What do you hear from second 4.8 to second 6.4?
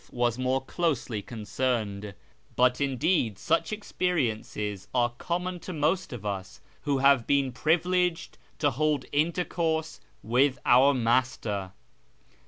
are common to most of